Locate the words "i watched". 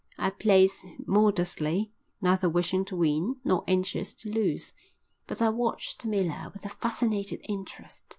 5.43-6.03